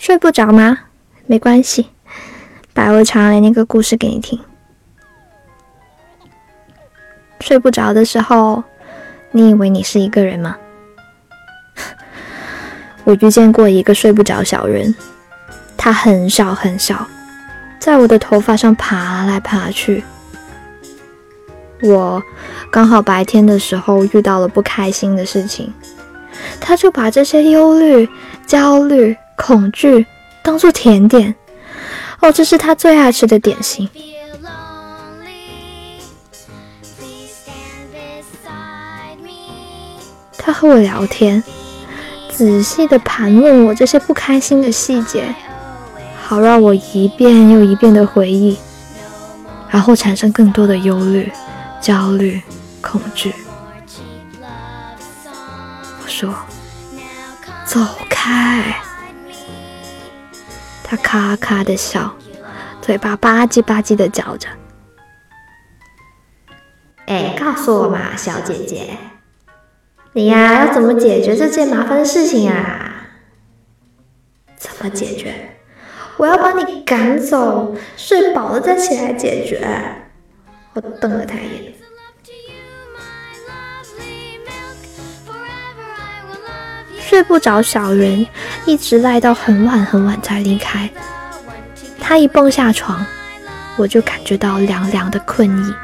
[0.00, 0.78] 睡不着吗？
[1.26, 1.90] 没关系，
[2.72, 4.40] 百味常来念个故事给你听。
[7.40, 8.64] 睡不着的时候，
[9.30, 10.56] 你以为你是一个人吗？
[13.04, 14.94] 我遇见过一个睡不着小人，
[15.76, 17.06] 他很小很小，
[17.78, 20.02] 在我的头发上爬来爬去。
[21.82, 22.22] 我
[22.70, 25.70] 刚好白天的时候遇到了不开心的事情，
[26.58, 28.08] 他就把这些忧虑、
[28.46, 30.06] 焦虑、恐惧
[30.42, 31.34] 当做甜点。
[32.20, 33.88] 哦，这是他最爱吃的点心。
[40.36, 41.42] 他和我聊天，
[42.30, 45.34] 仔细的盘问我这些不开心的细节，
[46.22, 48.58] 好让我一遍又一遍的回忆，
[49.68, 51.30] 然后产生更多的忧虑、
[51.80, 52.40] 焦虑、
[52.80, 53.32] 恐惧。
[56.02, 56.34] 我说
[57.64, 58.76] ：“走开。”
[60.90, 62.12] 他咔咔的笑，
[62.82, 64.48] 嘴巴吧唧吧唧的嚼着。
[67.06, 68.96] 哎，告诉我嘛，小姐姐。
[70.14, 73.06] 你呀，要怎么解决这件麻烦的事情啊？
[74.56, 75.58] 怎么解决？
[76.16, 79.64] 我要把你赶走，睡饱了再起来解决。
[80.72, 81.74] 我瞪了他一眼。
[87.10, 88.24] 睡不着，小人
[88.66, 90.88] 一直赖到很晚很晚才离开。
[91.98, 93.04] 他一蹦下床，
[93.76, 95.74] 我就感觉到凉凉的困意。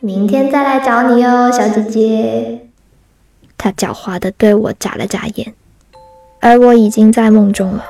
[0.00, 2.66] 明天再来找你哦，小姐姐。
[3.56, 5.54] 他狡猾的对我眨了眨眼，
[6.40, 7.86] 而我已经在梦中了。